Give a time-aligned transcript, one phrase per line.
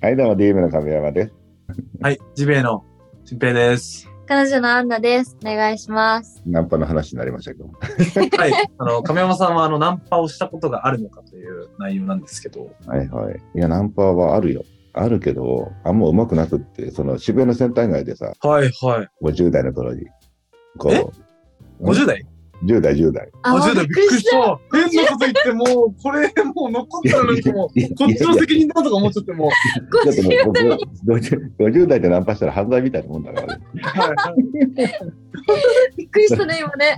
[0.00, 1.34] はい、どうも DM の亀山です。
[2.00, 2.84] はい、ジベイの
[3.24, 4.08] 新平です。
[4.28, 5.36] 彼女のアンナです。
[5.42, 6.40] お願いします。
[6.46, 7.66] ナンパの話になりましたけど。
[8.38, 12.70] はい、あの、亀山さんはあの、ナンパをしたことがあるのかという内容なんですけど。
[12.86, 13.42] はいはい。
[13.56, 14.62] いや、ナンパはあるよ。
[14.92, 19.08] あるけど、あんま上手くなくって、その渋谷のセンター街でさ、はい、はい。
[19.20, 20.06] 50代の頃に、
[20.78, 21.00] こえ？
[21.80, 22.24] う、50代？
[22.64, 23.30] 10代、10代。
[23.42, 24.60] あ ?50 代びっくりした。
[24.72, 27.72] 変なこと言って、もう、これ、もう残ったのにもこ
[28.10, 29.50] っちの責任だとか思っちゃって、もう。
[30.02, 30.52] ちょっともう
[31.06, 33.62] 僕 50, 50代でナンパしたら犯罪みたいなもんだからね。
[33.82, 34.42] はい、
[35.96, 36.96] びっくりしたね、今ね。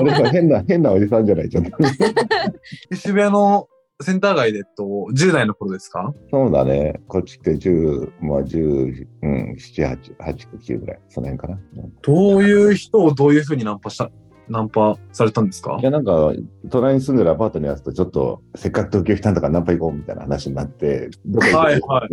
[0.00, 1.70] 俺は変な、変なおじさんじゃない、ちょっと。
[2.90, 3.68] で渋谷の
[4.00, 6.14] センター街で、と、10代の頃ですか？
[6.30, 7.00] そうだね。
[7.08, 11.00] こっちって10、まあ10、うん、7、8、8、9ぐらい。
[11.08, 11.54] その辺かな。
[11.54, 14.08] うんどういう人をどういうふうにナンパした、
[14.48, 15.76] ナンパされたんですか？
[15.80, 16.32] いや、なんか、
[16.70, 22.08] 隣に住んでるアパートにやつと、ちょっと、せっかく東京来たんだからナンパ行こうみたいな話になって、どこ行くはい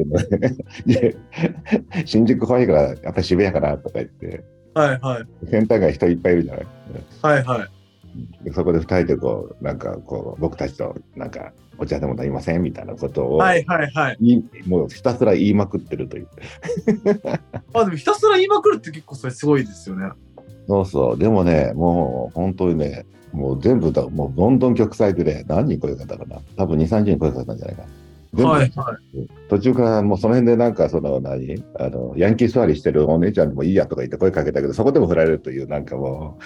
[0.88, 0.94] い。
[0.94, 1.18] で、
[2.06, 5.28] 新宿怖いから、やっぱり渋谷かなとか言って、はい、はい。
[5.50, 6.66] センター街人いっぱいいるじゃない？
[7.22, 7.70] はい、はい。
[8.46, 16.28] でそこで二人でこう、なんかこう、僕たちと、なんか、お茶でも飲みませんみたいなことを、はい、はい、はいもうひたすら言いまくってるという。
[17.74, 20.10] あ、でもひたすら言いまくるって結構それすごいですよね。
[20.68, 21.18] そうそう。
[21.18, 26.40] でもね、もう本当にね、もう全部だ、もうどんどん曲咲いてね、何人声かけたかな。
[26.58, 27.90] 多分2、30人声かけたんじゃないかな。
[28.44, 29.28] はい、はい。
[29.50, 36.38] 途中からもうその辺でなんかその何あの、ヤンキー座りしてるお姉ちゃんでもいいやとか言って声かけたけど、そこでも振られるというなんかも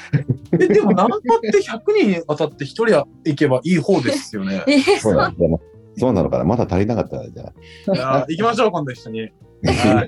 [0.51, 2.85] え、でもナンパって100人当たって1人
[3.25, 4.63] 行けばいい方ですよね。
[5.01, 5.59] そうなの
[5.97, 6.43] そうなのかな。
[6.43, 7.97] まだ足りなかったんじゃない？
[7.97, 9.21] いやー行きましょう、今度一緒に。
[9.21, 9.27] は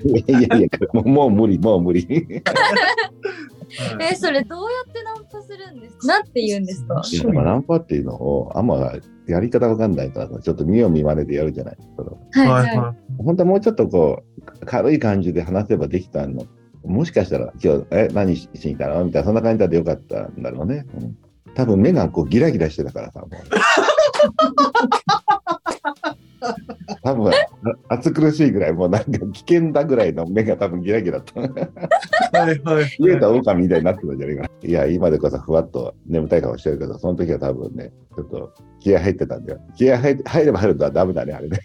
[0.04, 2.06] いいやいやいや、もうもう無理、もう無理。
[4.00, 6.06] え、それどうやってナンパするんですか？
[6.06, 7.02] なんて言うんですか？
[7.10, 8.92] いやでもナンパっていうのを、あんま
[9.26, 11.76] やり方わかんないからさ、ちょっと見よう見まねでやるじゃない。
[11.96, 12.76] そのはいはい。
[12.76, 16.46] は本当はもうちょっとこう、軽い感じで話せばできたの。
[16.84, 19.04] もしかしたら、今日、え、何ししに来たの？
[19.04, 20.84] みたいな、そんな感じでよかったんだろうね。
[21.00, 21.16] うん
[21.54, 23.30] 多分目がこうギラギラしてたからさ、もう。
[27.02, 27.32] 多分あ
[27.88, 31.40] 暑苦しいぐらい、もうなんか危険だぐらいの目が多分ギラギラと。
[31.40, 31.42] い。
[31.42, 31.54] はい、
[32.34, 32.84] はい。
[32.98, 34.48] 飢えた狼みたいになってたんじゃないかな。
[34.62, 39.60] いや、今でこそふわっと眠たい顔してるけど、その時は多分ね、ちょっと気合入ってたんだよ。
[39.76, 41.60] 気合入って入れば入るとはダメだね、あれね。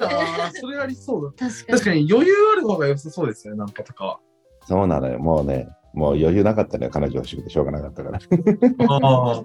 [0.00, 1.48] ああ、それありそうだ。
[1.48, 1.78] 確かに。
[1.78, 4.20] 確かに余裕ある方が良さそうですよね、ナンパとかは。
[4.66, 8.18] そうなのよ、もうね、もう余裕なかったね、彼女をしくてしょうがなかったから。
[8.88, 9.42] ああ。
[9.42, 9.44] はい、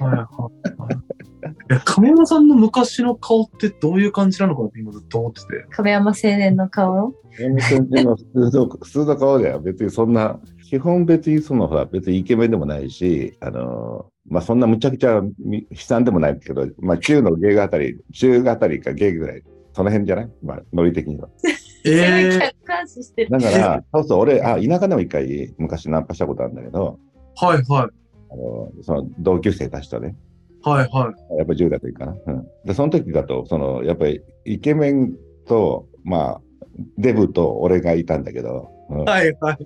[0.00, 0.77] はい。
[1.70, 5.66] いや、亀山さんの昔の顔ってどういう感じなのかなって今ずっと思ってて。
[5.70, 7.14] 亀山青年の顔？
[7.38, 19.42] 山先生の普通の普通の顔では別にそんな、基本別にそのほら、別にイケメンでもないし、あのまあそんなむちゃくちゃみ悲惨でもないけど、まあ中の芸があたり、中あたりか芸ぐらい、
[19.74, 20.30] その辺じゃない？
[20.42, 21.28] まあノリ的には。
[21.84, 23.30] ええ客観視してる。
[23.30, 26.98] だから、そうそう、俺、あ、田舎でも一回昔ナンパしたことあるんだけど、
[27.36, 27.64] はい、はい。
[28.30, 30.16] あのその同級生たちとね、
[30.68, 31.36] はい、はい。
[31.38, 32.16] やっぱ10代といいかな。
[32.26, 32.46] うん。
[32.64, 35.14] で、その時だと、その、やっぱりイケメン
[35.46, 36.40] と、まあ、
[36.96, 39.58] デブと俺がいたんだけど、うん、はい、はい。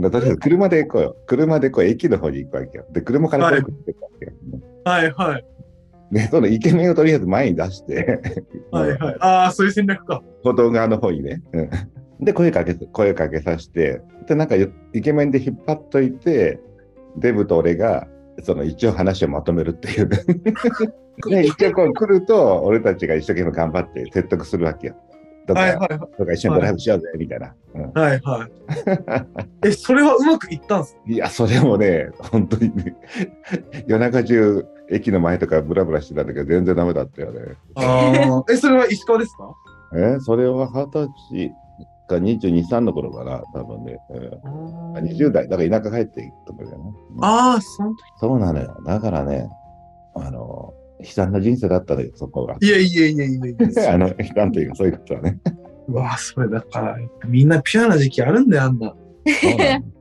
[0.00, 1.16] でとりあえず車で行こうよ。
[1.26, 2.86] 車でこう駅の方に行くわけよ。
[2.92, 4.32] で、車から遠くに行くわけよ。
[4.84, 5.44] はい、はい。
[6.12, 8.20] で、そのイケメンをとりあえず前に出して、
[8.70, 9.16] はい、はい。
[9.20, 10.22] ああ、そういう戦略か。
[10.44, 11.42] 歩道側の方にね。
[11.52, 11.70] うん
[12.20, 16.60] で、声かけ、声かけさせて、で、なんかイケメンで引っ張っといて、
[17.16, 18.08] デブと俺が、
[18.42, 20.08] その一応話をまとめるっていう。
[20.08, 24.94] で、 一応こう来ると、俺たちが一生懸命頑張って説得するわけよ。
[25.46, 25.88] だかはい、ら、はい。
[26.18, 27.54] とか一緒にドライブしようぜ、みたいな。
[27.74, 28.50] うんはい、はい。
[29.66, 32.94] え、それはうまくいったんすいや、それもね、本当にね、
[33.86, 37.40] 夜中中、駅の前とかブラブラしてたんだけど、全然ダメだったよね。
[37.76, 38.12] あ
[38.46, 38.52] あ。
[38.52, 39.50] え、それは石川ですか？
[39.96, 41.52] えそれは二十歳
[42.08, 43.98] か22、3の頃かな、多分ね。
[44.10, 46.92] うんあ20代、だから田舎帰っていくとだよね。
[47.20, 47.98] ああ、その時。
[48.18, 48.76] そうなのよ。
[48.84, 49.48] だからね、
[50.14, 52.56] あの、悲惨な人生だったのよ、そこが。
[52.60, 53.94] いやいやいやいやいや。
[53.94, 55.38] あの、悲惨というか、そういうことはね。
[55.88, 56.96] うわあ、それだから、
[57.26, 58.94] みんなピュアな時期あるんだよ、あんな。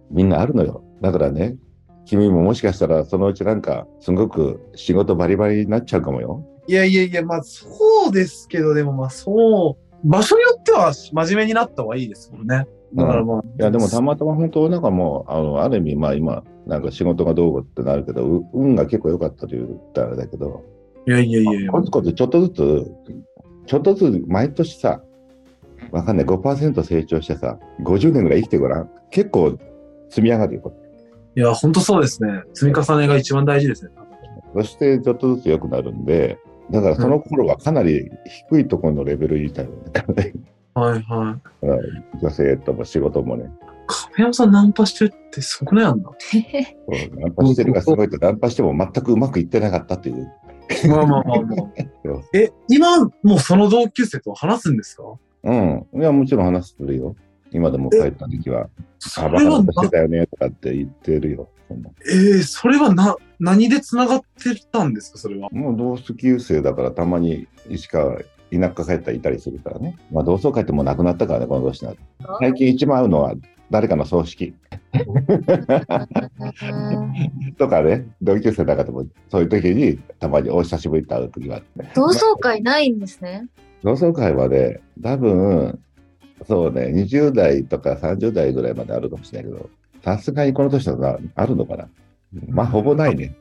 [0.09, 0.83] みんなあるのよ。
[1.01, 1.55] だからね、
[2.05, 6.45] 君ももしかしたらそのうちなんか、すごく仕事バリバリになっちゃうかもよ。
[6.67, 7.65] いやいやいや、まあそ
[8.09, 12.67] うですけど、でもまあそう、場所によっては真面目になった方がいいですもんね。
[12.93, 13.41] だからまあ。
[13.41, 20.63] いや、でもたまたま本当、なんかもう、あの、ある意味、まあ今、なんか仕事がどうってなるけど、う運が結構良かったと言ったらあれだけど、
[21.07, 21.71] いやいやいやいや。
[21.71, 22.91] コツコツちょっとずつ、
[23.65, 25.01] ちょっとずつ毎年さ、
[25.91, 28.89] わかんない、5%成長してさ、50年ぐらい生きてごらん。
[29.09, 29.57] 結構
[30.09, 30.73] 積み上がるよ。
[31.35, 32.43] いや、ほんとそうですね。
[32.53, 33.91] 積み重ねが一番大事ですね。
[34.55, 36.39] そしてちょっとずつ良くなるんで、
[36.71, 38.09] だからその頃はかなり
[38.49, 40.33] 低いところのレベルにいたよね。
[40.73, 41.79] はいはうん
[42.21, 43.45] 女性とも仕事もね。
[43.45, 43.47] い。
[43.87, 46.11] 亀山さんナンパしてるってすごくないあんな。
[47.17, 50.27] ナンパしてるがすごいと、ナンパしても全くうまくいってなかったっていう。
[50.89, 52.21] まあまあまあまあ。
[52.33, 55.03] え、今、もうその同級生と話すんですか？
[55.43, 55.87] うん。
[55.95, 57.15] いや、もちろん話するよ。
[57.51, 58.69] 今でも帰った時は、
[58.99, 61.49] そあ、バカなことしてたよねとかって言ってるよ。
[61.67, 65.49] そんなえー、それはな、何で繋がってたんですかそれは？
[65.51, 68.23] もう同級生だからたまに石川、田
[68.75, 69.97] 舎帰ったらいたりするからね。
[70.11, 72.01] まあ同窓会ってもうなくなったからね、この年になって。
[72.39, 73.33] 最近一番会うのは
[73.69, 74.53] 誰かの葬式
[77.57, 81.67] とかね、同級生だからでもそういう時にたまにお久しぶりって会う時があって。
[81.95, 83.47] 同窓会ないんですね。
[83.83, 85.79] 同窓会はね、多分、
[86.47, 89.69] そうね、20代とか30代ぐらいまであるかもしれないけど、
[90.07, 91.89] さすがにこの年だとあるのかな？
[92.47, 93.35] まあ、ほぼないね。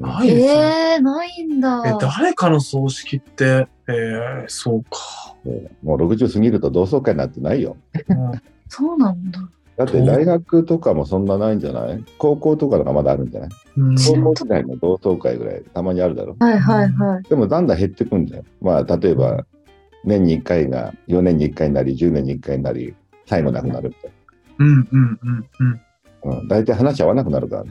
[0.00, 0.94] ないですね。
[0.94, 1.82] えー、ないんだ。
[1.86, 5.34] え、誰かの葬式って、えー、そうか。
[5.82, 7.76] もう60過ぎると同窓会なんてないよ。
[8.08, 8.32] うん
[8.68, 9.40] そうなんだ。
[9.76, 12.02] だって大学とかもそんなないんじゃない？
[12.16, 13.50] 高校とかのがまだあるんじゃない？
[13.76, 16.34] うん高校時代の同窓会ぐらいたまにあるだろ。
[16.40, 17.22] はいはいはい。
[17.28, 18.44] でもだんだん減ってくんだよ。
[18.62, 19.44] まあ、例えば、
[20.04, 22.94] 年に1回が4年に1回になり、10年に1回になり、
[23.26, 24.10] 最後なくなるみたい
[24.58, 25.80] うんうんうんうん。
[26.26, 26.38] な。
[26.38, 27.70] うん、大体話合わなくなるからね。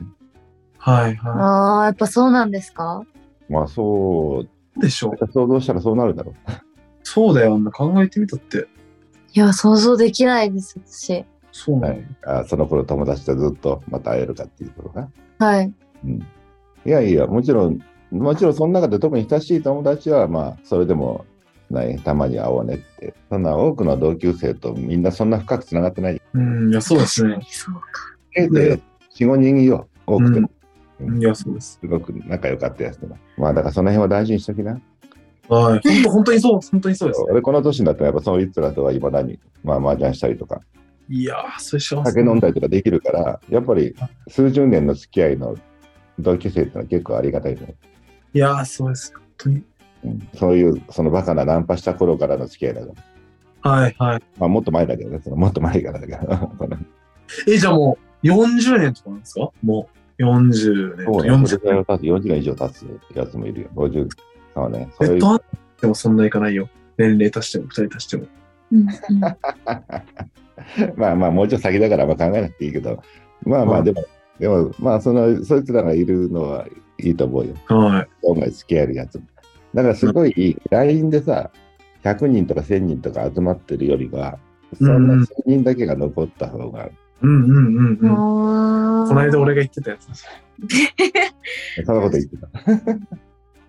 [0.77, 3.03] はいはああ、やっぱそうなんですか？
[3.49, 4.43] まあ、そう、
[4.77, 4.81] い。
[4.81, 5.31] でしょう。
[5.31, 6.51] 想像したらそうなるだろう。
[7.03, 7.55] そうだよ。
[7.55, 8.67] あんな考えてみたって。
[9.33, 11.25] いや、想像できないです、私。
[11.51, 15.09] そうなの、はい、あその頃友達とずっとまた会えるかっていうことか。
[15.39, 15.73] はい。
[16.03, 16.23] うん、い
[16.85, 17.79] やいや、もちろん、
[18.11, 21.25] もちろんその中で特に親しい友達は、まあ、それでも、
[21.71, 23.13] ないたまに会おうねって。
[23.29, 26.21] そんな多くの同級生とみんなそんな深くつながってない。
[26.33, 27.39] うん、いや、そうですね。
[27.49, 27.81] そうか。
[28.35, 28.77] えで、
[29.15, 30.49] 4、5人いよ、多くても。
[31.19, 31.79] いや、そうです。
[31.81, 33.15] すごく仲良かったやつとか。
[33.37, 34.79] まあ、だからその辺は大事にしときな。
[35.49, 35.81] はい。
[35.83, 37.27] 本当本当にそう、本当にそうです、ね。
[37.31, 40.61] 俺、この年になったら、やっぱそういつらとはいまだに、まあ、麻雀したりとか、
[41.09, 42.11] いやー、それ幸せ。
[42.11, 43.95] 酒飲んだりとかできるから、やっぱり
[44.27, 45.55] 数十年の付き合いの
[46.19, 47.75] 同級生ってのは結構ありがたいと思う。
[48.33, 49.13] いやー、そうです。
[49.13, 49.55] 本当に。
[49.55, 49.65] うん
[50.35, 52.93] そういう、そのバカなナンパした頃からの付き合いだか
[53.63, 53.71] ら。
[53.71, 54.23] はいはい。
[54.37, 56.51] まあ、もっと前だけどね、そのもっと前からだけど。
[57.47, 59.49] え、じゃあもう40年とかなんですか？
[59.63, 59.89] も
[60.19, 62.85] う40年とかそうね、そ40れぐらい経つ、40年以上経つ
[63.15, 63.69] やつもいるよ。
[63.75, 64.07] 50、
[64.53, 64.89] そうね。
[64.99, 65.41] そえっと、
[65.81, 66.69] でもそんないかないよ。
[66.97, 68.25] 年齢足しても、二人足しても。
[70.95, 73.01] まあまあ、もうちょっと先だからあんま考えなくていいけど、
[73.43, 74.03] まあまあ、うんでも、
[74.39, 76.65] でも、まあ、その、そいつらがいるのは
[76.99, 77.53] いいと思うよ。
[77.67, 78.07] はい。
[78.23, 79.21] 音楽付き合えるやつ。
[79.73, 81.51] だからすごい、LINE でさ、
[82.03, 84.39] 100人とか1000人とか集まってるよりは、
[84.77, 86.89] そんな1000人だけが残った方が、
[87.21, 89.07] うんうんうんうん。
[89.07, 90.25] この間俺が言ってたやつです。
[91.85, 92.91] そんなこと言ってた。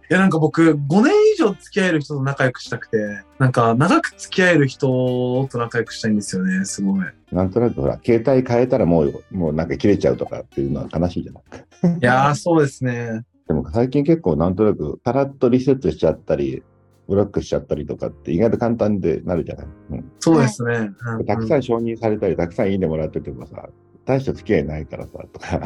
[0.09, 2.97] いや、なんか僕、5年以上付き合える人と仲良くしたくて、
[3.41, 7.05] なんか長く付き合える人と仲良くしたいんですよね、すごい。
[7.33, 11.99] なんとなくほら、携帯変えたらもう、もうなんか切れちゃうとかっていうのは悲しいじゃない。
[11.99, 13.23] いやー、そうですね。
[13.49, 16.63] でも最近結構なんとなく、さらっとリセットしちゃったり、
[17.09, 19.67] ブロックしちゃったりとかって意外と簡単でなるじゃない？
[19.91, 20.91] うんそうですね。
[21.19, 23.69] うんたくさん承認されたり、たくさんいいねもらっててもさ、
[24.05, 25.61] 大した付き合いないからさ、とか、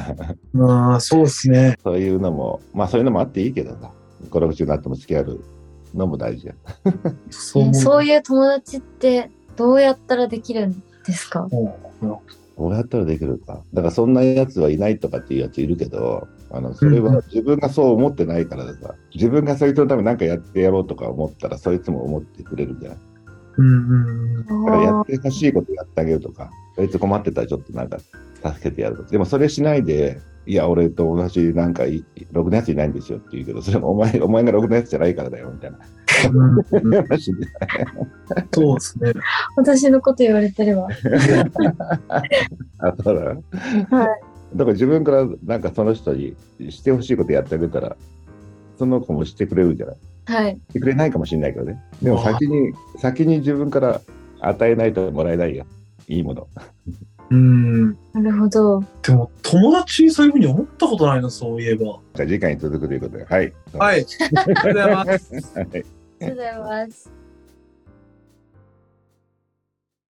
[0.59, 1.79] ああ、そうですね。
[1.83, 3.93] そういうのも、まあそういうのもあっていいけどさ、
[4.31, 5.41] 5、60になっても付き合える
[5.95, 6.55] のも大事や。
[7.31, 7.75] そう。
[7.75, 11.49] そういう友達ってどうやったらできるんですか？
[11.50, 12.19] うん
[12.59, 13.62] どうやったらできるか。
[13.73, 22.99] だからそんなやつはいないとかっていうやついるけど、あのそれは自分がそう思ってないからでさ、自分がそいつのために何かやってやろうとか思ったら、そいつも思ってくれるんじゃない
[23.59, 23.73] うんう
[24.40, 24.64] ん。
[24.64, 28.14] だからやってほしいことやってあげるとか、そいつ困ってたらちょっとなんか助
[28.62, 29.11] けてやるとか。
[29.11, 35.78] でもそれしないで、いや、俺と同じなんかいろくなやついないんですよって言うけど、それもお前お前がろくなやつじゃないからだよみたいな
[36.28, 37.47] うんうん話で。
[38.52, 39.12] そうですね。
[39.57, 40.88] 私のこと言われてれば。
[42.78, 43.97] あ、そうだ。
[43.97, 44.30] はい。
[44.54, 46.37] だから自分からなんかその人に
[46.71, 47.97] してほしいことやってあげたら、
[48.78, 49.97] その子もしてくれるんじゃない？
[50.26, 50.61] はい。
[50.71, 51.80] してくれないかもしれないけどね。
[52.02, 54.00] でも先に、先に自分から
[54.40, 55.64] 与えないともらえないよ。
[56.09, 56.49] いいもの。
[57.30, 57.90] うん。
[58.12, 58.83] なるほど。
[59.02, 62.00] でも、友達にそういうふうに思ったことないな、そういえば。
[62.14, 63.25] じゃあ次回に続くということで。
[63.25, 63.52] はい。
[63.75, 64.04] はい。
[64.35, 65.35] ありがとうございます。
[65.59, 65.80] はいあり
[66.21, 67.20] がとうございます。